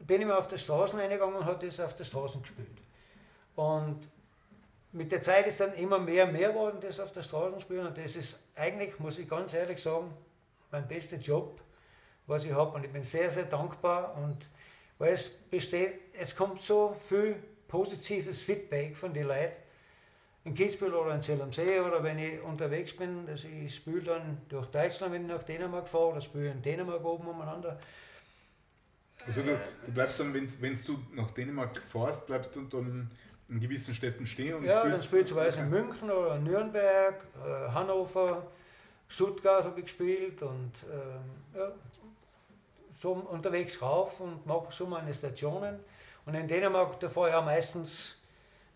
bin 0.00 0.20
ich 0.20 0.26
mal 0.26 0.36
auf 0.36 0.48
der 0.48 0.58
Straße 0.58 0.96
reingegangen 0.96 1.36
und 1.36 1.44
habe 1.44 1.64
das 1.64 1.80
auf 1.80 1.96
der 1.96 2.04
Straße 2.04 2.38
gespielt. 2.38 2.68
Und 3.54 4.00
mit 4.92 5.12
der 5.12 5.20
Zeit 5.20 5.46
ist 5.46 5.60
dann 5.60 5.74
immer 5.74 5.98
mehr 5.98 6.26
und 6.26 6.32
mehr 6.32 6.50
geworden, 6.50 6.78
das 6.80 7.00
auf 7.00 7.12
der 7.12 7.22
Straße 7.22 7.60
spielen. 7.60 7.86
Und 7.86 7.98
das 7.98 8.16
ist 8.16 8.38
eigentlich, 8.54 8.98
muss 8.98 9.18
ich 9.18 9.28
ganz 9.28 9.52
ehrlich 9.52 9.82
sagen, 9.82 10.12
mein 10.70 10.86
bester 10.86 11.16
Job, 11.16 11.60
was 12.26 12.44
ich 12.44 12.52
habe. 12.52 12.76
Und 12.76 12.84
ich 12.84 12.92
bin 12.92 13.02
sehr, 13.02 13.30
sehr 13.30 13.44
dankbar. 13.44 14.16
Und 14.16 14.48
weil 14.98 15.12
es 15.12 15.28
besteht, 15.28 16.00
es 16.14 16.34
kommt 16.34 16.62
so 16.62 16.94
viel 16.94 17.36
positives 17.68 18.40
Feedback 18.40 18.96
von 18.96 19.12
den 19.12 19.26
Leuten 19.26 19.56
in 20.46 20.54
Kitzbühel 20.54 20.94
oder 20.94 21.14
in 21.14 21.22
Zell 21.22 21.42
am 21.42 21.52
See 21.52 21.80
oder 21.80 22.02
wenn 22.04 22.18
ich 22.18 22.40
unterwegs 22.40 22.96
bin, 22.96 23.28
also 23.28 23.48
ich 23.48 23.74
spiele 23.74 24.00
dann 24.02 24.38
durch 24.48 24.66
Deutschland, 24.66 25.12
wenn 25.12 25.22
ich 25.22 25.28
nach 25.28 25.42
Dänemark 25.42 25.88
fahre 25.88 26.06
oder 26.12 26.20
spiele 26.20 26.52
in 26.52 26.62
Dänemark 26.62 27.04
oben 27.04 27.26
umeinander. 27.26 27.80
Also 29.26 29.42
du, 29.42 29.58
du 29.86 29.92
bleibst 29.92 30.20
dann, 30.20 30.32
wenn 30.32 30.46
du 30.46 30.98
nach 31.14 31.32
Dänemark 31.32 31.76
fährst, 31.76 32.26
bleibst 32.26 32.54
du 32.54 32.62
dann 32.62 33.10
in 33.48 33.60
gewissen 33.60 33.92
Städten 33.92 34.24
stehen 34.24 34.54
und 34.54 34.64
Ja, 34.64 34.86
dann 34.86 35.02
spielst 35.02 35.32
du 35.32 35.38
in 35.38 35.68
München 35.68 36.10
oder 36.10 36.38
Nürnberg, 36.38 37.26
äh, 37.44 37.68
Hannover, 37.72 38.46
Stuttgart 39.08 39.64
habe 39.64 39.80
ich 39.80 39.86
gespielt 39.86 40.42
und 40.42 40.72
äh, 40.84 41.58
ja, 41.58 41.72
so 43.06 43.12
unterwegs 43.12 43.80
rauf 43.80 44.20
und 44.20 44.44
mache 44.46 44.66
so 44.70 44.86
meine 44.86 45.14
Stationen. 45.14 45.78
Und 46.24 46.34
in 46.34 46.48
Dänemark, 46.48 46.98
da 46.98 47.08
fahre 47.08 47.28
ich 47.28 47.34
auch 47.36 47.44
meistens, 47.44 48.20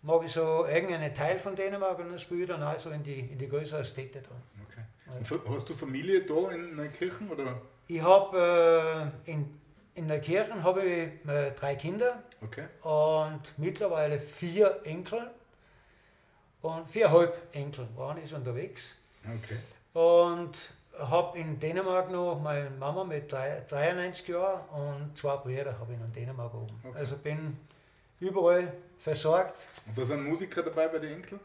mag 0.02 0.22
ich 0.24 0.32
so 0.32 0.66
irgendeinen 0.66 1.12
Teil 1.12 1.38
von 1.40 1.56
Dänemark 1.56 1.98
und 1.98 2.10
dann 2.10 2.18
spiele 2.18 2.42
ich 2.42 2.48
dann 2.48 2.62
also 2.62 2.90
in 2.90 3.02
die, 3.02 3.18
in 3.18 3.38
die 3.38 3.48
größeren 3.48 3.84
Städte 3.84 4.22
drin. 4.22 4.36
Okay. 4.68 4.84
Und 5.18 5.56
hast 5.56 5.68
du 5.68 5.74
Familie 5.74 6.22
da 6.22 6.50
in 6.52 6.76
Neukirchen? 6.76 7.28
Oder? 7.28 7.60
Ich 7.88 8.00
habe 8.00 9.12
äh, 9.26 9.32
in, 9.32 9.60
in 9.94 10.06
Neukirchen 10.06 10.62
habe 10.62 10.84
ich 10.84 11.28
äh, 11.28 11.50
drei 11.50 11.74
Kinder 11.74 12.22
okay. 12.40 12.66
und 12.82 13.40
mittlerweile 13.56 14.20
vier 14.20 14.80
Enkel 14.84 15.28
und 16.62 16.88
viereinhalb 16.88 17.36
Enkel 17.52 17.88
waren 17.96 18.18
ich 18.22 18.32
unterwegs. 18.32 18.98
Okay. 19.24 19.56
Und 19.92 20.56
habe 20.98 21.38
in 21.38 21.58
Dänemark 21.58 22.10
noch 22.10 22.40
meine 22.40 22.70
Mama 22.70 23.04
mit 23.04 23.32
93 23.32 24.28
Jahren 24.28 24.68
und 24.70 25.16
zwei 25.16 25.36
Brüder 25.36 25.78
habe 25.78 25.92
ich 25.92 26.00
in 26.00 26.12
Dänemark 26.12 26.54
oben. 26.54 26.80
Okay. 26.84 26.98
Also 26.98 27.16
bin 27.16 27.56
überall 28.18 28.72
versorgt. 28.98 29.66
Und 29.86 29.96
da 29.96 30.04
sind 30.04 30.24
Musiker 30.24 30.62
dabei 30.62 30.88
bei 30.88 30.98
den 30.98 31.14
Enkeln? 31.14 31.40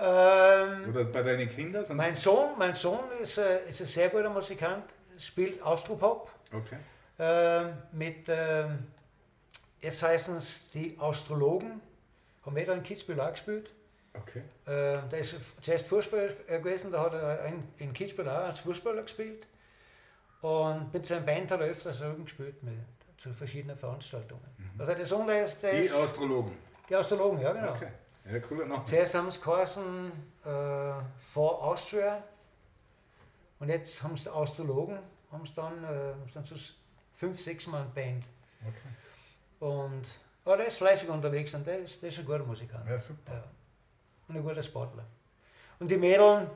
Ähm, 0.00 0.90
Oder 0.90 1.04
bei 1.04 1.22
deinen 1.22 1.48
Kindern? 1.48 1.84
Mein 1.96 2.14
Sohn, 2.14 2.50
mein 2.56 2.74
Sohn 2.74 3.10
ist, 3.20 3.38
äh, 3.38 3.68
ist 3.68 3.80
ein 3.80 3.86
sehr 3.86 4.08
guter 4.10 4.30
Musikant, 4.30 4.84
spielt 5.18 5.60
Austropop. 5.62 6.30
Okay. 6.52 6.76
Ähm, 7.18 7.72
mit, 7.92 8.28
ähm, 8.28 8.86
jetzt 9.80 10.02
heißen 10.02 10.36
es 10.36 10.70
die 10.70 10.96
Astrologen, 11.00 11.80
haben 12.44 12.56
wir 12.56 12.64
da 12.64 12.74
in 12.74 12.82
Kitzbühel 12.82 13.20
auch 13.20 13.32
gespielt. 13.32 13.70
Okay. 14.22 14.42
Äh, 14.66 15.08
der 15.08 15.18
ist 15.18 15.34
zuerst 15.62 15.86
Fußballer 15.86 16.28
gewesen, 16.58 16.92
da 16.92 17.02
hat 17.02 17.14
er 17.14 17.44
in, 17.46 17.62
in 17.78 17.92
Kitzbühel 17.92 18.28
auch 18.28 18.46
als 18.46 18.60
Fußballer 18.60 19.02
gespielt. 19.02 19.46
Und 20.40 20.92
mit 20.92 21.04
seinem 21.04 21.26
Band 21.26 21.50
hat 21.50 21.60
er 21.60 21.66
öfters 21.66 22.02
gespielt 22.22 22.62
mit, 22.62 22.74
zu 23.16 23.32
verschiedenen 23.32 23.76
Veranstaltungen. 23.76 24.44
Mhm. 24.56 24.80
Also 24.80 24.94
das 24.94 25.08
Sohn 25.08 25.28
ist, 25.28 25.62
Die 25.62 25.90
Astrologen? 25.90 26.52
Die 26.88 26.94
Astrologen, 26.94 27.40
ja 27.40 27.52
genau. 27.52 27.72
Okay. 27.72 27.88
Ja, 28.30 28.38
cooler 28.40 28.66
Name. 28.66 28.84
Zuerst 28.84 29.14
haben 29.14 29.30
sie 29.30 29.40
geheißen 29.40 30.12
äh, 30.44 30.48
For 31.16 31.64
Austria 31.64 32.22
und 33.58 33.68
jetzt 33.68 34.02
haben 34.02 34.16
sie 34.16 34.30
Astrologen, 34.30 34.98
haben 35.32 35.46
sie 35.46 35.54
dann, 35.54 35.82
äh, 35.84 36.30
sind 36.30 36.46
so 36.46 36.54
fünf, 37.12 37.40
sechs 37.40 37.66
Mann 37.66 37.90
Band. 37.94 38.24
Okay. 38.62 39.66
Und 39.66 40.02
aber 40.44 40.58
der 40.58 40.66
ist 40.66 40.78
fleißig 40.78 41.08
unterwegs 41.08 41.52
und 41.54 41.66
der 41.66 41.80
ist, 41.80 42.00
der 42.00 42.08
ist 42.08 42.18
ein 42.18 42.24
guter 42.24 42.44
Musikant. 42.44 42.88
Ja, 42.88 42.98
super. 42.98 43.32
Ja 43.32 43.44
und 44.28 44.36
ein 44.36 44.42
guter 44.42 44.62
Sportler. 44.62 45.04
Und 45.78 45.90
die 45.90 45.96
Mädels 45.96 46.48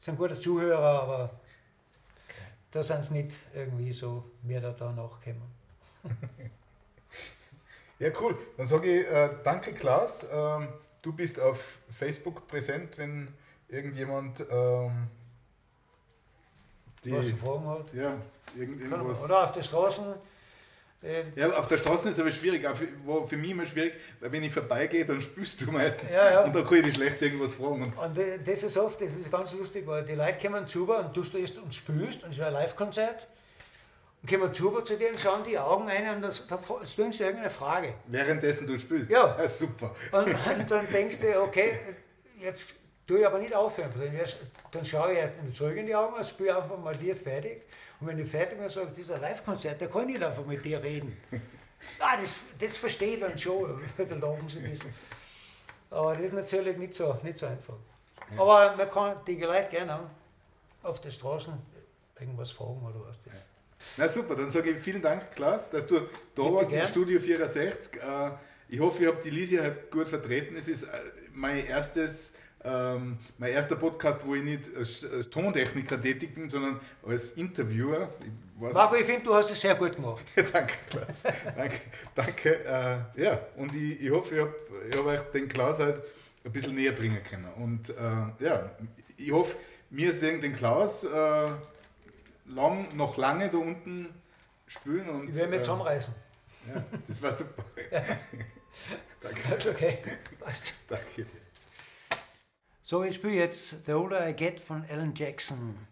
sind 0.00 0.16
gute 0.16 0.38
Zuhörer, 0.38 1.02
aber 1.02 1.30
da 2.70 2.82
sind 2.82 3.04
sie 3.04 3.14
nicht 3.14 3.32
irgendwie 3.54 3.92
so 3.92 4.24
mir 4.42 4.60
da, 4.60 4.70
da 4.72 4.92
nachgekommen. 4.92 5.50
ja, 7.98 8.10
cool. 8.20 8.36
Dann 8.56 8.66
sage 8.66 9.00
ich 9.00 9.06
äh, 9.06 9.30
danke, 9.42 9.72
Klaus. 9.72 10.24
Ähm, 10.30 10.68
du 11.02 11.12
bist 11.12 11.40
auf 11.40 11.78
Facebook 11.90 12.46
präsent, 12.46 12.98
wenn 12.98 13.28
irgendjemand 13.68 14.44
ähm, 14.50 15.08
die, 17.04 17.12
was 17.12 17.30
Fragen 17.40 17.68
hat. 17.68 17.92
Ja, 17.94 18.16
irgend, 18.56 18.80
irgendwas. 18.82 19.24
Oder 19.24 19.44
auf 19.44 19.52
den 19.52 19.62
Straßen 19.62 20.04
ähm, 20.04 20.14
ja, 21.34 21.50
auf 21.50 21.68
der 21.68 21.78
Straße 21.78 22.08
ist 22.08 22.14
es 22.14 22.20
aber 22.20 22.30
schwierig, 22.30 22.66
auch 22.66 22.76
für, 22.76 22.88
war 23.04 23.24
für 23.24 23.36
mich 23.36 23.50
immer 23.50 23.66
schwierig, 23.66 23.94
weil 24.20 24.32
wenn 24.32 24.42
ich 24.42 24.52
vorbeigehe, 24.52 25.04
dann 25.04 25.20
spürst 25.22 25.60
du 25.60 25.70
meistens 25.70 26.10
ja, 26.12 26.30
ja. 26.30 26.44
und 26.44 26.54
da 26.54 26.62
kann 26.62 26.74
ich 26.78 26.84
dich 26.84 26.94
schlecht 26.94 27.20
irgendwas 27.22 27.54
fragen. 27.54 27.84
Und, 27.84 27.98
und 27.98 28.18
das 28.44 28.62
ist 28.62 28.76
oft, 28.76 29.00
das 29.00 29.16
ist 29.16 29.30
ganz 29.30 29.52
lustig, 29.52 29.86
weil 29.86 30.04
die 30.04 30.14
Leute 30.14 30.38
kommen 30.40 30.66
zu 30.66 30.90
und 30.92 31.16
du 31.16 31.22
stehst 31.22 31.58
und 31.58 31.72
spürst 31.72 32.22
und 32.22 32.30
es 32.30 32.38
ist 32.38 32.42
ein 32.42 32.52
Live-Konzert 32.52 33.26
und 34.22 34.30
kommen 34.30 34.52
zu 34.52 34.80
zu 34.82 34.96
dir 34.96 35.10
und 35.10 35.18
schauen 35.18 35.44
die 35.44 35.58
Augen 35.58 35.88
ein 35.88 36.16
und 36.16 36.22
das, 36.22 36.46
da 36.46 36.58
stellen 36.84 37.12
sie 37.12 37.24
irgendeine 37.24 37.50
Frage. 37.50 37.94
Währenddessen 38.06 38.66
du 38.66 38.78
spürst? 38.78 39.10
Ja. 39.10 39.36
ja 39.38 39.48
super. 39.48 39.94
Und, 40.12 40.28
und 40.28 40.70
dann 40.70 40.86
denkst 40.92 41.20
du, 41.20 41.42
okay, 41.42 41.78
jetzt 42.40 42.74
tue 43.06 43.20
ich 43.20 43.26
aber 43.26 43.38
nicht 43.38 43.54
aufhören. 43.54 43.90
Dann 44.72 44.84
schaue 44.84 45.12
ich 45.12 45.56
zurück 45.56 45.76
in 45.76 45.86
die 45.86 45.94
Augen 45.94 46.14
und 46.14 46.26
spüre 46.26 46.62
einfach 46.62 46.78
mal 46.78 46.94
dir 46.96 47.14
fertig. 47.14 47.62
Und 48.00 48.08
wenn 48.08 48.18
ich 48.18 48.28
fertig 48.28 48.58
bin, 48.58 48.68
sage 48.68 48.88
ich, 48.90 48.96
dieser 48.96 49.18
Live-Konzert, 49.18 49.80
da 49.80 49.86
kann 49.86 50.02
ich 50.02 50.14
nicht 50.14 50.22
einfach 50.22 50.44
mit 50.44 50.64
dir 50.64 50.82
reden. 50.82 51.16
ah, 52.00 52.16
das, 52.20 52.40
das 52.58 52.76
verstehe 52.76 53.14
ich 53.14 53.20
dann 53.20 53.38
schon, 53.38 53.80
da 53.96 54.02
lachen 54.02 54.48
sie 54.48 54.58
ein 54.58 54.70
bisschen. 54.70 54.92
Aber 55.90 56.14
das 56.14 56.24
ist 56.24 56.34
natürlich 56.34 56.76
nicht 56.76 56.94
so, 56.94 57.16
nicht 57.22 57.38
so 57.38 57.46
einfach. 57.46 57.76
Ja. 58.34 58.42
Aber 58.42 58.76
man 58.76 58.90
kann 58.90 59.16
die 59.26 59.36
Leute 59.36 59.70
gerne 59.70 60.10
auf 60.82 61.00
der 61.00 61.10
Straße 61.10 61.52
irgendwas 62.18 62.50
fragen 62.50 62.84
oder 62.84 63.06
was 63.06 63.22
das 63.22 63.34
ist. 63.34 63.42
Na 63.96 64.08
super, 64.08 64.34
dann 64.34 64.50
sage 64.50 64.70
ich 64.70 64.78
vielen 64.78 65.02
Dank, 65.02 65.30
Klaus, 65.34 65.70
dass 65.70 65.86
du 65.86 66.00
da 66.00 66.06
Bitte 66.34 66.54
warst 66.54 66.70
gern. 66.70 66.82
im 66.82 66.88
Studio 66.88 67.20
64. 67.20 68.02
Äh, 68.02 68.30
ich 68.68 68.80
hoffe, 68.80 69.02
ich 69.02 69.08
habe 69.08 69.22
die 69.22 69.30
Lisi 69.30 69.56
halt 69.56 69.90
gut 69.90 70.08
vertreten. 70.08 70.56
Es 70.56 70.68
ist 70.68 70.84
äh, 70.84 70.88
mein 71.32 71.64
erstes 71.64 72.34
ähm, 72.66 73.18
mein 73.38 73.52
erster 73.52 73.76
Podcast, 73.76 74.26
wo 74.26 74.34
ich 74.34 74.42
nicht 74.42 74.76
als, 74.76 75.06
Tontechniker 75.30 76.00
tätig 76.00 76.34
bin, 76.34 76.48
sondern 76.48 76.80
als 77.06 77.32
Interviewer. 77.32 78.08
Ich 78.20 78.72
Marco, 78.74 78.96
ich 78.96 79.04
finde, 79.04 79.24
du 79.24 79.34
hast 79.34 79.50
es 79.50 79.60
sehr 79.60 79.74
gut 79.74 79.96
gemacht. 79.96 80.24
danke, 80.52 80.74
Klaus. 80.88 81.22
danke. 81.22 81.80
danke. 82.14 82.64
Äh, 82.64 83.22
ja, 83.22 83.38
und 83.56 83.74
ich, 83.74 84.02
ich 84.02 84.10
hoffe, 84.10 84.34
ich 84.88 84.96
habe 84.96 84.98
hab 84.98 85.06
euch 85.06 85.20
den 85.32 85.48
Klaus 85.48 85.78
halt 85.78 86.02
ein 86.44 86.52
bisschen 86.52 86.74
näher 86.74 86.92
bringen 86.92 87.22
können. 87.22 87.48
Und 87.56 87.90
äh, 87.90 88.44
ja, 88.44 88.70
ich 89.16 89.30
hoffe, 89.30 89.56
wir 89.90 90.12
sehen 90.12 90.40
den 90.40 90.54
Klaus 90.54 91.04
äh, 91.04 91.50
lang, 92.46 92.96
noch 92.96 93.16
lange 93.16 93.48
da 93.48 93.58
unten 93.58 94.08
spielen. 94.66 95.08
Und, 95.08 95.30
ich 95.30 95.36
werde 95.36 95.50
mich 95.50 95.60
zusammenreißen. 95.60 96.14
Ja, 96.74 96.84
das 97.06 97.22
war 97.22 97.32
super. 97.32 97.64
Ja. 97.92 98.02
danke. 99.22 99.70
Okay, 99.70 99.98
passt. 100.40 100.74
Danke 100.88 101.04
dir. 101.16 101.26
So, 102.88 103.02
er 103.02 103.12
spiele 103.12 103.34
jetzt 103.34 103.84
The 103.84 103.94
Older 103.94 104.28
I 104.28 104.32
Get 104.32 104.60
from 104.60 104.84
Alan 104.88 105.12
Jackson. 105.12 105.88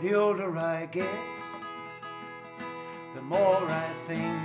The 0.00 0.14
older 0.14 0.56
I 0.56 0.86
get, 0.86 1.06
the 3.16 3.22
more 3.22 3.68
I 3.68 3.90
think. 4.06 4.40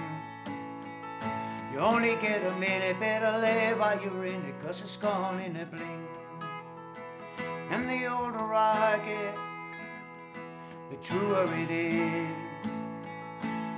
You 1.72 1.80
only 1.80 2.16
get 2.20 2.42
a 2.48 2.60
minute, 2.60 3.00
better 3.00 3.38
live 3.38 3.78
while 3.78 4.02
you're 4.02 4.26
in 4.26 4.44
it, 4.46 4.60
cause 4.66 4.82
it's 4.82 4.98
gone 4.98 5.40
in 5.40 5.56
a 5.56 5.66
blink. 5.66 6.09
The 7.90 8.06
older 8.06 8.54
I 8.54 9.00
get, 9.04 9.36
the 10.92 10.98
truer 10.98 11.50
it 11.58 11.72
is. 11.72 12.28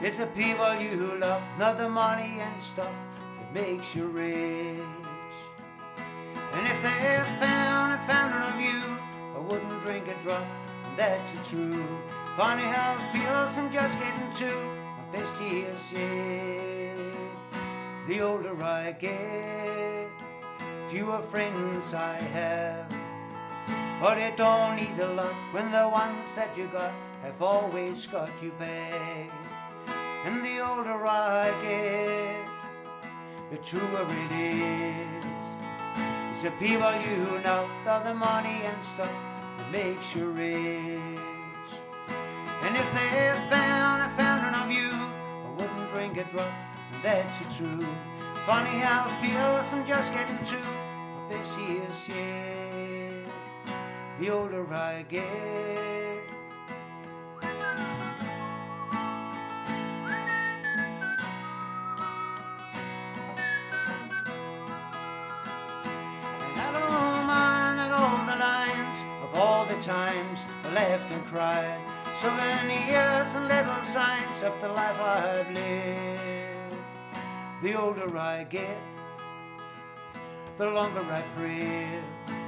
It's 0.02 0.18
the 0.18 0.26
people 0.28 0.76
you 0.76 1.16
love, 1.18 1.42
not 1.58 1.78
the 1.78 1.88
money 1.88 2.42
and 2.42 2.62
stuff 2.62 2.92
that 3.38 3.54
makes 3.54 3.96
you 3.96 4.08
rich. 4.08 5.38
And 6.54 6.68
if 6.68 6.84
they 6.84 7.24
found 7.40 7.94
a 7.94 7.98
fountain 8.00 8.42
of 8.42 8.60
you, 8.60 8.82
I 9.34 9.40
wouldn't 9.48 9.82
drink 9.82 10.10
a 10.10 10.24
drop, 10.24 10.46
and 10.88 10.98
that's 10.98 11.32
the 11.32 11.44
truth. 11.46 11.86
Funny 12.36 12.64
how 12.64 12.96
it 12.96 13.18
feels, 13.18 13.58
I'm 13.58 13.72
just 13.72 13.98
getting 13.98 14.30
to 14.44 14.54
my 14.98 15.06
best 15.14 15.42
years 15.42 15.94
yet. 15.94 16.98
The 18.10 18.20
older 18.20 18.62
I 18.62 18.92
get, 18.92 20.10
fewer 20.90 21.22
friends 21.22 21.94
I 21.94 22.16
have. 22.16 23.01
But 24.02 24.18
it 24.18 24.36
don't 24.36 24.78
need 24.78 24.98
a 25.00 25.14
lot 25.14 25.36
when 25.54 25.70
the 25.70 25.88
ones 25.88 26.34
that 26.34 26.58
you 26.58 26.66
got 26.74 26.92
have 27.22 27.40
always 27.40 28.08
got 28.08 28.32
you 28.42 28.50
back. 28.58 29.30
And 30.26 30.44
the 30.44 30.60
older 30.60 31.06
I 31.06 31.54
get, 31.62 32.46
the 33.52 33.58
truer 33.58 34.08
it 34.10 34.32
is. 34.32 35.46
It's 36.34 36.42
the 36.42 36.50
people 36.58 36.92
you 37.06 37.44
know, 37.44 37.70
not 37.86 38.04
the 38.04 38.16
money 38.16 38.62
and 38.66 38.84
stuff 38.84 39.14
that 39.60 39.72
makes 39.72 40.16
you 40.16 40.32
rich. 40.32 41.70
And 42.64 42.76
if 42.76 42.94
they 42.96 43.40
found 43.52 44.02
a 44.02 44.10
fountain 44.18 44.56
of 44.64 44.72
you, 44.72 44.90
I 44.90 45.50
wouldn't 45.58 45.90
drink 45.94 46.18
a 46.18 46.24
drop, 46.32 46.52
that's 47.04 47.38
truth. 47.56 47.86
Funny 48.48 48.80
how 48.80 49.06
it 49.06 49.14
feels, 49.22 49.72
I'm 49.72 49.86
just 49.86 50.12
getting 50.12 50.44
to 50.44 50.58
my 50.58 51.30
best 51.30 51.60
years 51.60 52.10
yet. 52.10 52.81
The 54.22 54.30
older 54.30 54.72
I 54.72 55.02
get. 55.10 55.26
Times 69.82 70.46
I 70.64 70.74
laughed 70.76 71.12
and 71.12 71.26
cried. 71.26 71.80
Souvenirs 72.20 73.34
and 73.34 73.48
little 73.48 73.84
signs 73.84 74.44
of 74.44 74.54
the 74.62 74.68
life 74.68 75.02
I've 75.02 75.50
lived. 75.52 76.76
The 77.64 77.74
older 77.74 78.16
I 78.16 78.44
get, 78.44 78.78
the 80.60 80.70
longer 80.70 81.02
I 81.02 81.24
pray. 81.36 82.41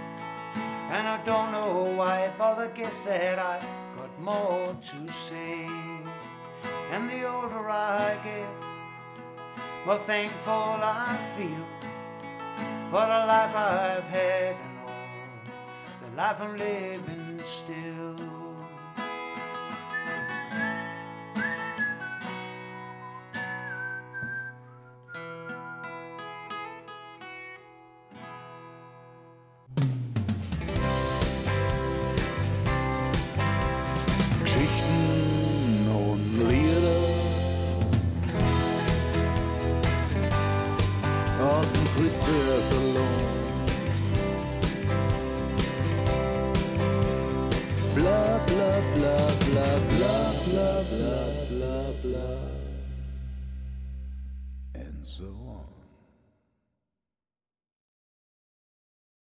And 0.96 1.08
I 1.08 1.18
don't 1.26 1.52
know 1.52 1.96
why, 1.98 2.30
but 2.38 2.60
I 2.60 2.68
guess 2.68 3.02
that 3.02 3.40
I've 3.40 3.66
got 3.98 4.14
more 4.22 4.76
to 4.80 5.12
say. 5.12 5.68
And 6.92 7.10
the 7.10 7.28
older 7.28 7.68
I 7.68 8.16
get, 8.24 8.48
more 9.88 9.98
thankful 9.98 10.78
I 10.84 11.18
feel 11.36 11.66
for 12.92 13.06
the 13.12 13.22
life 13.34 13.56
I've 13.56 14.10
had 14.20 14.56
and 14.66 14.80
all 14.86 15.02
the 16.04 16.10
life 16.16 16.40
I'm 16.40 16.58
living 16.58 17.42
still. 17.44 18.03
us 42.34 42.72
alone. 42.72 43.33